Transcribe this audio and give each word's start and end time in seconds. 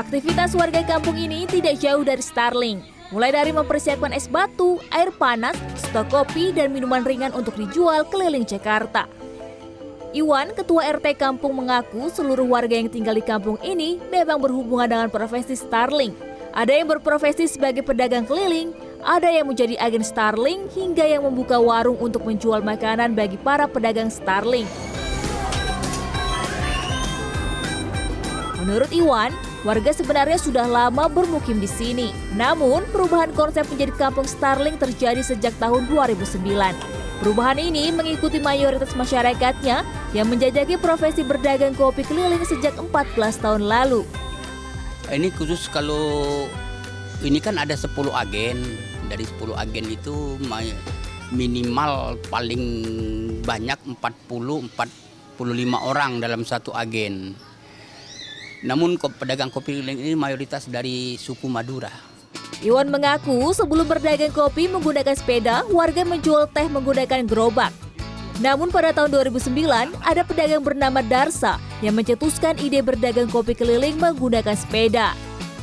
aktivitas 0.00 0.56
warga 0.56 0.80
kampung 0.80 1.20
ini 1.20 1.44
tidak 1.44 1.76
jauh 1.76 2.00
dari 2.00 2.24
Starling. 2.24 2.80
Mulai 3.12 3.36
dari 3.36 3.52
mempersiapkan 3.52 4.16
es 4.16 4.24
batu, 4.24 4.80
air 4.88 5.12
panas, 5.12 5.52
stok 5.76 6.08
kopi, 6.08 6.56
dan 6.56 6.72
minuman 6.72 7.04
ringan 7.04 7.36
untuk 7.36 7.52
dijual 7.60 8.08
keliling 8.08 8.48
Jakarta. 8.48 9.04
Iwan, 10.16 10.56
ketua 10.56 10.88
RT 10.96 11.20
kampung 11.20 11.54
mengaku 11.54 12.08
seluruh 12.08 12.48
warga 12.48 12.80
yang 12.80 12.88
tinggal 12.88 13.12
di 13.12 13.22
kampung 13.22 13.60
ini 13.60 14.00
memang 14.08 14.40
berhubungan 14.40 14.88
dengan 14.88 15.08
profesi 15.12 15.52
Starling. 15.52 16.16
Ada 16.50 16.80
yang 16.80 16.88
berprofesi 16.90 17.46
sebagai 17.46 17.84
pedagang 17.84 18.26
keliling, 18.26 18.74
ada 19.04 19.28
yang 19.30 19.46
menjadi 19.46 19.78
agen 19.78 20.02
Starling, 20.02 20.66
hingga 20.72 21.04
yang 21.04 21.28
membuka 21.28 21.60
warung 21.60 22.00
untuk 22.00 22.24
menjual 22.24 22.64
makanan 22.64 23.14
bagi 23.14 23.36
para 23.38 23.68
pedagang 23.68 24.10
Starling. 24.10 24.66
Menurut 28.64 28.90
Iwan, 28.90 29.30
warga 29.60 29.92
sebenarnya 29.92 30.40
sudah 30.40 30.64
lama 30.64 31.04
bermukim 31.12 31.60
di 31.60 31.68
sini. 31.68 32.16
Namun, 32.32 32.88
perubahan 32.88 33.32
konsep 33.36 33.68
menjadi 33.68 33.92
kampung 34.08 34.24
Starling 34.24 34.80
terjadi 34.80 35.20
sejak 35.20 35.52
tahun 35.60 35.84
2009. 35.88 36.40
Perubahan 37.20 37.60
ini 37.60 37.92
mengikuti 37.92 38.40
mayoritas 38.40 38.96
masyarakatnya 38.96 39.84
yang 40.16 40.26
menjajaki 40.32 40.80
profesi 40.80 41.20
berdagang 41.20 41.76
kopi 41.76 42.00
keliling 42.08 42.40
sejak 42.48 42.72
14 42.80 43.44
tahun 43.44 43.68
lalu. 43.68 44.08
Ini 45.12 45.28
khusus 45.36 45.68
kalau 45.68 46.48
ini 47.20 47.36
kan 47.44 47.60
ada 47.60 47.76
10 47.76 47.92
agen. 48.16 48.64
Dari 49.12 49.28
10 49.28 49.52
agen 49.52 49.84
itu 49.92 50.40
minimal 51.28 52.16
paling 52.32 52.64
banyak 53.44 53.76
40 54.00 54.72
45 55.36 55.76
orang 55.76 56.24
dalam 56.24 56.40
satu 56.48 56.72
agen. 56.72 57.36
Namun 58.60 59.00
pedagang 59.00 59.48
kopi 59.48 59.80
keliling 59.80 60.00
ini 60.00 60.12
mayoritas 60.12 60.68
dari 60.68 61.16
suku 61.16 61.48
Madura. 61.48 61.90
Iwan 62.60 62.92
mengaku 62.92 63.56
sebelum 63.56 63.88
berdagang 63.88 64.36
kopi 64.36 64.68
menggunakan 64.68 65.16
sepeda, 65.16 65.64
warga 65.72 66.04
menjual 66.04 66.44
teh 66.52 66.68
menggunakan 66.68 67.24
gerobak. 67.24 67.72
Namun 68.40 68.68
pada 68.68 68.92
tahun 68.92 69.12
2009, 69.32 69.92
ada 70.04 70.22
pedagang 70.24 70.64
bernama 70.64 71.00
Darsa 71.00 71.56
yang 71.80 71.96
mencetuskan 71.96 72.56
ide 72.60 72.84
berdagang 72.84 73.28
kopi 73.28 73.56
keliling 73.56 73.96
menggunakan 73.96 74.56
sepeda. 74.56 75.16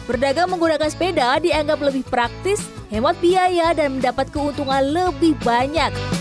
Berdagang 0.10 0.50
menggunakan 0.50 0.90
sepeda 0.90 1.38
dianggap 1.38 1.78
lebih 1.82 2.02
praktis, 2.06 2.66
hemat 2.90 3.18
biaya, 3.22 3.78
dan 3.78 3.98
mendapat 3.98 4.30
keuntungan 4.34 4.82
lebih 4.82 5.38
banyak. 5.46 6.17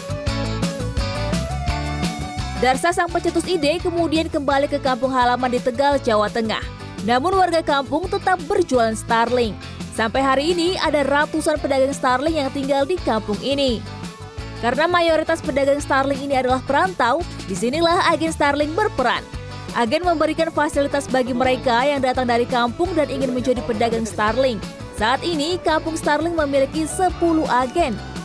Darsa 2.56 2.88
sang 2.88 3.12
pencetus 3.12 3.44
ide 3.44 3.76
kemudian 3.84 4.32
kembali 4.32 4.64
ke 4.72 4.80
kampung 4.80 5.12
halaman 5.12 5.52
di 5.52 5.60
Tegal, 5.60 6.00
Jawa 6.00 6.32
Tengah. 6.32 6.64
Namun 7.04 7.36
warga 7.36 7.60
kampung 7.60 8.08
tetap 8.08 8.40
berjualan 8.48 8.96
Starling. 8.96 9.52
Sampai 9.92 10.24
hari 10.24 10.56
ini 10.56 10.80
ada 10.80 11.04
ratusan 11.04 11.60
pedagang 11.60 11.92
Starling 11.92 12.40
yang 12.40 12.48
tinggal 12.48 12.88
di 12.88 12.96
kampung 13.04 13.36
ini. 13.44 13.84
Karena 14.64 14.88
mayoritas 14.88 15.44
pedagang 15.44 15.84
Starling 15.84 16.16
ini 16.16 16.32
adalah 16.40 16.64
perantau, 16.64 17.20
di 17.44 17.52
sinilah 17.52 18.08
agen 18.08 18.32
Starling 18.32 18.72
berperan. 18.72 19.20
Agen 19.76 20.08
memberikan 20.08 20.48
fasilitas 20.48 21.04
bagi 21.12 21.36
mereka 21.36 21.84
yang 21.84 22.00
datang 22.00 22.24
dari 22.24 22.48
kampung 22.48 22.88
dan 22.96 23.12
ingin 23.12 23.36
menjadi 23.36 23.60
pedagang 23.68 24.08
Starling. 24.08 24.56
Saat 24.96 25.20
ini, 25.28 25.60
kampung 25.60 25.92
Starling 25.92 26.32
memiliki 26.32 26.88
10 26.88 27.20
agen. 27.52 28.15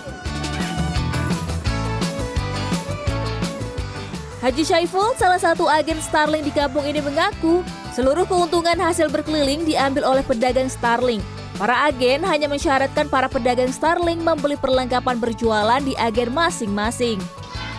Haji 4.42 4.66
Syaiful, 4.66 5.14
salah 5.21 5.38
satu 5.38 5.70
agen 5.70 6.02
Starling 6.02 6.42
di 6.42 6.49
kampung 6.49 6.82
ini 6.82 6.98
mengaku, 6.98 7.61
seluruh 7.93 8.26
keuntungan 8.26 8.73
hasil 8.73 9.05
berkeliling 9.14 9.70
diambil 9.70 10.02
oleh 10.02 10.26
pedagang 10.26 10.65
Starling. 10.65 11.21
Para 11.61 11.86
agen 11.86 12.26
hanya 12.26 12.49
mensyaratkan 12.49 13.05
para 13.05 13.30
pedagang 13.30 13.70
Starling 13.70 14.17
membeli 14.17 14.58
perlengkapan 14.58 15.21
berjualan 15.21 15.77
di 15.86 15.93
agen 15.93 16.33
masing-masing. 16.33 17.21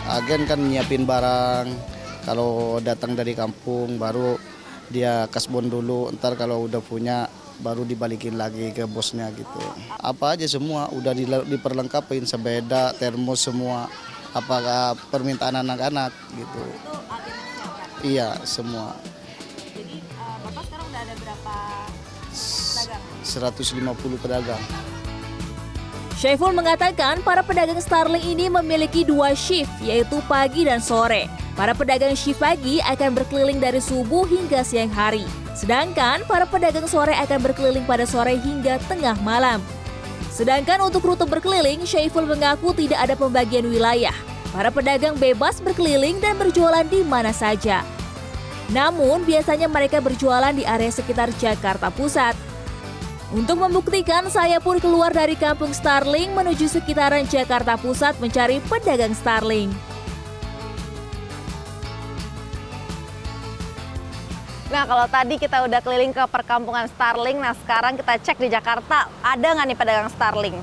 Agen 0.07 0.47
kan 0.47 0.55
nyiapin 0.63 1.03
barang, 1.03 1.67
kalau 2.23 2.79
datang 2.79 3.11
dari 3.11 3.35
kampung 3.35 3.99
baru 3.99 4.39
dia 4.87 5.27
kasbon 5.27 5.67
dulu, 5.67 6.15
ntar 6.15 6.39
kalau 6.39 6.63
udah 6.63 6.79
punya 6.79 7.27
baru 7.59 7.83
dibalikin 7.83 8.39
lagi 8.39 8.71
ke 8.71 8.87
bosnya 8.87 9.27
gitu. 9.35 9.59
Apa 9.99 10.39
aja 10.39 10.47
semua 10.47 10.87
udah 10.95 11.11
diperlengkapin 11.43 12.23
sebeda, 12.23 12.95
termos 12.95 13.43
semua. 13.43 13.91
Apakah 14.33 14.97
permintaan 15.13 15.61
anak-anak 15.61 16.09
gitu. 16.33 16.63
Iya, 18.03 18.35
semua. 18.43 18.97
Jadi 19.71 20.01
uh, 20.17 20.37
Bapak 20.43 20.63
sekarang 20.67 20.85
udah 20.89 21.01
ada 21.05 21.15
berapa 21.21 21.55
150 23.23 24.23
pedagang. 24.25 24.63
Syaiful 26.17 26.55
mengatakan 26.55 27.19
para 27.19 27.43
pedagang 27.43 27.79
Starling 27.83 28.23
ini 28.23 28.47
memiliki 28.47 29.03
dua 29.03 29.35
shift, 29.35 29.69
yaitu 29.83 30.23
pagi 30.25 30.63
dan 30.63 30.79
sore. 30.79 31.27
Para 31.53 31.75
pedagang 31.75 32.15
shift 32.15 32.41
pagi 32.41 32.79
akan 32.81 33.13
berkeliling 33.13 33.59
dari 33.59 33.77
subuh 33.77 34.25
hingga 34.25 34.63
siang 34.65 34.89
hari. 34.89 35.27
Sedangkan 35.53 36.25
para 36.25 36.49
pedagang 36.49 36.87
sore 36.89 37.13
akan 37.13 37.39
berkeliling 37.43 37.85
pada 37.85 38.07
sore 38.09 38.39
hingga 38.39 38.81
tengah 38.89 39.13
malam. 39.21 39.61
Sedangkan 40.33 40.81
untuk 40.81 41.05
rute 41.05 41.29
berkeliling, 41.29 41.85
Syaiful 41.85 42.25
mengaku 42.25 42.73
tidak 42.73 43.05
ada 43.05 43.13
pembagian 43.13 43.69
wilayah. 43.69 44.17
Para 44.49 44.73
pedagang 44.73 45.13
bebas 45.13 45.61
berkeliling 45.61 46.17
dan 46.17 46.41
berjualan 46.41 46.81
di 46.89 47.05
mana 47.05 47.29
saja. 47.29 47.85
Namun, 48.73 49.21
biasanya 49.29 49.69
mereka 49.69 50.01
berjualan 50.01 50.49
di 50.49 50.65
area 50.65 50.89
sekitar 50.89 51.29
Jakarta 51.37 51.93
Pusat. 51.93 52.33
Untuk 53.29 53.61
membuktikan, 53.61 54.25
saya 54.33 54.57
pun 54.57 54.81
keluar 54.81 55.13
dari 55.13 55.37
kampung 55.37 55.69
Starling 55.69 56.33
menuju 56.33 56.65
sekitaran 56.65 57.29
Jakarta 57.29 57.77
Pusat 57.77 58.17
mencari 58.17 58.57
pedagang 58.65 59.13
Starling. 59.13 59.92
Nah, 64.73 64.89
kalau 64.89 65.05
tadi 65.05 65.37
kita 65.37 65.69
udah 65.69 65.85
keliling 65.85 66.09
ke 66.09 66.23
perkampungan 66.33 66.89
Starling, 66.89 67.37
nah 67.37 67.53
sekarang 67.53 67.93
kita 67.93 68.17
cek 68.17 68.41
di 68.41 68.49
Jakarta, 68.49 69.05
ada 69.21 69.47
nggak 69.53 69.69
nih 69.69 69.77
pedagang 69.77 70.09
Starling? 70.09 70.57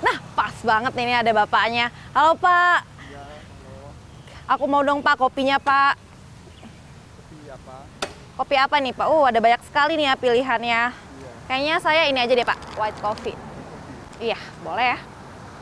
Nah, 0.00 0.16
pas 0.32 0.56
banget 0.64 0.96
nih, 0.96 1.04
ini 1.04 1.12
ada 1.12 1.28
bapaknya. 1.36 1.92
Halo 2.16 2.32
Pak. 2.40 2.88
Ya, 3.12 3.20
halo. 3.20 3.92
Aku 4.48 4.64
mau 4.64 4.80
dong 4.80 5.04
Pak 5.04 5.20
kopinya 5.20 5.60
Pak. 5.60 6.00
Kopi 7.20 7.52
apa? 7.52 7.76
Kopi 8.40 8.56
apa 8.56 8.76
nih 8.80 8.96
Pak? 8.96 9.06
Oh, 9.12 9.28
ada 9.28 9.44
banyak 9.44 9.60
sekali 9.68 10.00
nih 10.00 10.08
ya 10.08 10.14
pilihannya. 10.16 10.82
Kayaknya 11.44 11.74
saya 11.84 12.08
ini 12.08 12.16
aja 12.16 12.32
deh 12.32 12.48
Pak, 12.48 12.80
white 12.80 12.96
coffee. 13.04 13.36
Iya, 14.24 14.40
boleh 14.64 14.96
ya. 14.96 14.98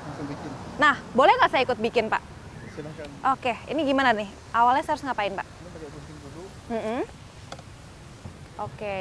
Langsung 0.07 0.31
bikin. 0.31 0.51
Nah, 0.79 1.03
boleh 1.19 1.35
nggak 1.35 1.51
saya 1.51 1.67
ikut 1.67 1.83
bikin 1.83 2.07
Pak? 2.07 2.23
Silahkan. 2.79 3.11
Oke, 3.35 3.59
ini 3.67 3.83
gimana 3.83 4.15
nih? 4.15 4.31
Awalnya 4.55 4.87
saya 4.87 4.95
harus 4.95 5.03
ngapain 5.03 5.35
Pak? 5.35 5.47
Ini 5.51 5.69
pakai 5.75 5.89
gunting 5.91 6.19
dulu. 6.31 6.43
Mm 6.47 6.62
-hmm. 6.79 7.01
Oke, 8.63 8.99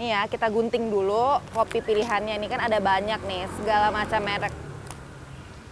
nih 0.00 0.08
ya 0.10 0.20
kita 0.26 0.50
gunting 0.50 0.90
dulu 0.90 1.38
kopi 1.54 1.78
pilihannya. 1.84 2.40
Ini 2.40 2.46
kan 2.50 2.60
ada 2.64 2.82
banyak 2.82 3.20
nih, 3.22 3.46
segala 3.60 3.92
macam 3.94 4.20
merek. 4.24 4.52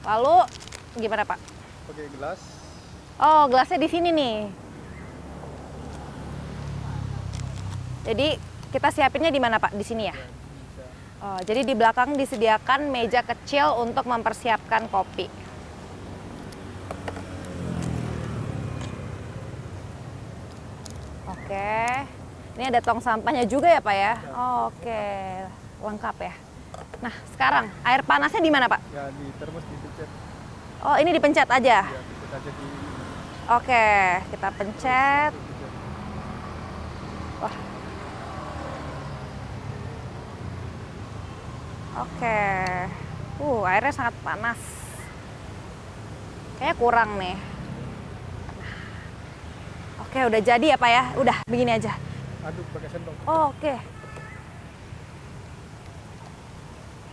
Lalu 0.07 0.37
gimana 1.01 1.25
Pak? 1.27 1.39
Pakai 1.89 2.07
gelas. 2.15 2.41
Oh, 3.19 3.51
gelasnya 3.51 3.83
di 3.83 3.89
sini 3.91 4.09
nih. 4.15 4.37
Jadi 8.07 8.29
kita 8.71 8.89
siapinnya 8.95 9.35
di 9.35 9.41
mana 9.43 9.59
Pak? 9.59 9.75
Di 9.75 9.85
sini 9.85 10.05
ya? 10.07 10.17
Oh, 11.19 11.41
jadi 11.43 11.67
di 11.67 11.75
belakang 11.75 12.15
disediakan 12.15 12.95
meja 12.95 13.27
kecil 13.27 13.75
untuk 13.83 14.07
mempersiapkan 14.07 14.87
kopi. 14.87 15.27
Oke, 21.29 21.77
ini 22.57 22.65
ada 22.73 22.81
tong 22.81 23.05
sampahnya 23.05 23.45
juga 23.45 23.69
ya 23.69 23.81
Pak 23.85 23.97
ya? 23.97 24.15
Oh, 24.33 24.73
oke, 24.73 25.05
lengkap 25.85 26.17
ya. 26.25 26.35
Nah 26.99 27.15
sekarang 27.37 27.71
air 27.85 28.03
panasnya 28.03 28.41
di 28.43 28.51
mana 28.51 28.67
Pak? 28.67 28.81
Ya 28.91 29.13
di 29.13 29.27
termos 29.37 29.63
dipencet. 29.69 30.09
Oh 30.83 30.97
ini 30.97 31.11
dipencet 31.13 31.49
aja? 31.51 31.79
Ya, 31.85 32.01
dipencet 32.01 32.33
aja 32.39 32.51
di... 32.51 32.67
Oke, 33.49 33.89
kita 34.35 34.49
pencet. 34.57 35.33
Wah 37.39 37.55
Oke. 41.99 42.43
Uh, 43.43 43.63
airnya 43.67 43.91
sangat 43.91 44.15
panas. 44.23 44.61
Kayaknya 46.59 46.75
kurang 46.79 47.11
nih. 47.19 47.39
Oke, 49.99 50.19
udah 50.23 50.41
jadi 50.41 50.67
ya 50.75 50.77
Pak 50.79 50.91
ya? 50.91 51.05
Udah, 51.19 51.37
begini 51.51 51.75
aja. 51.75 51.93
Aduk 52.47 52.65
pakai 52.71 52.89
sendok. 52.95 53.15
Oh, 53.27 53.51
oke. 53.51 53.75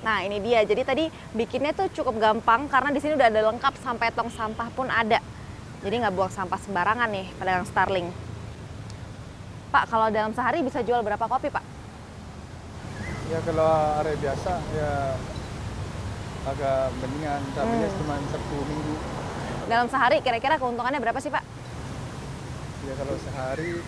Nah, 0.06 0.22
ini 0.22 0.38
dia. 0.38 0.62
Jadi 0.62 0.82
tadi 0.86 1.06
bikinnya 1.34 1.74
tuh 1.74 1.90
cukup 1.90 2.22
gampang 2.22 2.70
karena 2.70 2.94
di 2.94 3.02
sini 3.02 3.18
udah 3.18 3.26
ada 3.26 3.42
lengkap 3.50 3.74
sampai 3.82 4.14
tong 4.14 4.30
sampah 4.30 4.70
pun 4.70 4.86
ada. 4.86 5.18
Jadi 5.82 6.02
nggak 6.02 6.14
buang 6.14 6.30
sampah 6.30 6.62
sembarangan 6.62 7.10
nih 7.10 7.26
pedagang 7.42 7.66
Starling. 7.66 8.08
Pak, 9.74 9.90
kalau 9.90 10.08
dalam 10.14 10.32
sehari 10.32 10.62
bisa 10.62 10.86
jual 10.86 11.02
berapa 11.02 11.26
kopi, 11.26 11.50
Pak? 11.50 11.66
Ya 13.34 13.42
kalau 13.42 13.98
hari 13.98 14.14
biasa 14.22 14.62
ya 14.78 15.18
agak 16.46 16.94
mendingan, 17.02 17.42
tapi 17.58 17.76
ya 17.82 17.90
cuma 17.98 18.14
Sabtu 18.30 18.58
Minggu. 18.62 18.96
Dalam 19.66 19.90
sehari 19.90 20.22
kira-kira 20.22 20.62
keuntungannya 20.62 21.02
berapa 21.02 21.18
sih 21.18 21.34
Pak? 21.34 21.42
Ya 22.86 22.94
kalau 23.02 23.16
sehari 23.18 23.82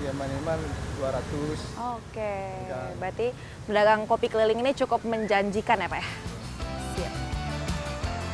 ya 0.00 0.10
minimal 0.16 0.60
200. 0.98 1.60
Oke, 2.00 2.34
Ya. 2.66 2.96
berarti 2.96 3.28
pedagang 3.68 4.08
kopi 4.08 4.26
keliling 4.32 4.64
ini 4.64 4.72
cukup 4.72 5.04
menjanjikan 5.04 5.78
ya 5.78 5.88
Pak 5.88 5.98
ya? 6.00 6.08
Siap. 6.96 7.12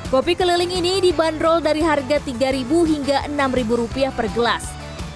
Kopi 0.08 0.32
keliling 0.38 0.72
ini 0.72 1.04
dibanderol 1.04 1.60
dari 1.60 1.84
harga 1.84 2.16
Rp3.000 2.22 2.70
hingga 2.70 3.16
Rp6.000 3.28 4.14
per 4.14 4.26
gelas. 4.32 4.64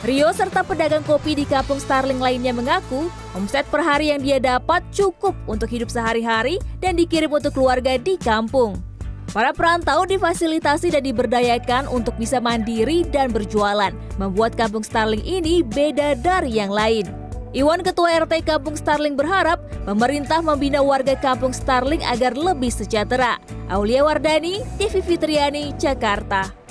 Rio 0.02 0.29
serta 0.34 0.67
pedagang 0.67 1.06
kopi 1.06 1.38
di 1.38 1.46
kampung 1.46 1.78
Starling 1.78 2.19
lainnya 2.19 2.50
mengaku, 2.50 3.06
omset 3.38 3.62
per 3.70 3.87
hari 3.87 4.11
yang 4.11 4.19
dia 4.19 4.43
dapat 4.43 4.82
cukup 4.90 5.32
untuk 5.46 5.70
hidup 5.70 5.88
sehari-hari 5.88 6.58
dan 6.82 6.99
dikirim 6.99 7.31
untuk 7.31 7.55
keluarga 7.55 7.94
di 7.94 8.19
kampung. 8.19 8.92
Para 9.31 9.55
perantau 9.55 10.03
difasilitasi 10.03 10.91
dan 10.99 11.07
diberdayakan 11.07 11.87
untuk 11.87 12.19
bisa 12.19 12.43
mandiri 12.43 13.07
dan 13.07 13.31
berjualan, 13.31 13.95
membuat 14.19 14.59
kampung 14.59 14.83
Starling 14.83 15.23
ini 15.23 15.63
beda 15.63 16.19
dari 16.19 16.59
yang 16.59 16.75
lain. 16.75 17.07
Iwan 17.53 17.85
Ketua 17.85 18.25
RT 18.25 18.49
Kampung 18.49 18.81
Starling 18.81 19.13
berharap 19.13 19.61
pemerintah 19.85 20.41
membina 20.41 20.81
warga 20.81 21.13
Kampung 21.13 21.53
Starling 21.53 22.01
agar 22.01 22.33
lebih 22.33 22.73
sejahtera. 22.73 23.37
Aulia 23.69 24.01
Wardani, 24.01 24.65
TV 24.81 25.05
Fitriani, 25.05 25.77
Jakarta. 25.77 26.62